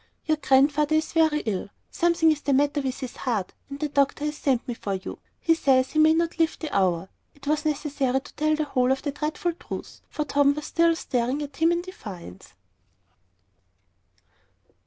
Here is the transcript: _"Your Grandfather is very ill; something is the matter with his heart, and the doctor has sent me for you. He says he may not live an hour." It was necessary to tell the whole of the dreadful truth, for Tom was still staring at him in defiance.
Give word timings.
_"Your 0.25 0.37
Grandfather 0.37 0.95
is 0.95 1.13
very 1.13 1.41
ill; 1.41 1.69
something 1.91 2.31
is 2.31 2.41
the 2.41 2.53
matter 2.53 2.81
with 2.81 3.01
his 3.01 3.17
heart, 3.17 3.53
and 3.69 3.79
the 3.79 3.87
doctor 3.87 4.25
has 4.25 4.35
sent 4.35 4.67
me 4.67 4.73
for 4.73 4.95
you. 4.95 5.19
He 5.39 5.53
says 5.53 5.91
he 5.91 5.99
may 5.99 6.15
not 6.15 6.39
live 6.39 6.57
an 6.61 6.69
hour." 6.71 7.09
It 7.35 7.45
was 7.45 7.65
necessary 7.65 8.19
to 8.19 8.33
tell 8.33 8.55
the 8.55 8.63
whole 8.63 8.91
of 8.91 9.03
the 9.03 9.11
dreadful 9.11 9.53
truth, 9.53 10.01
for 10.09 10.25
Tom 10.25 10.55
was 10.55 10.65
still 10.65 10.95
staring 10.95 11.43
at 11.43 11.57
him 11.57 11.71
in 11.71 11.83
defiance. 11.83 12.55